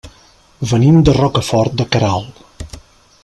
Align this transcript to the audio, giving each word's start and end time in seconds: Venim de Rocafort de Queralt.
Venim 0.71 0.97
de 1.09 1.15
Rocafort 1.17 1.77
de 1.83 1.87
Queralt. 1.97 2.75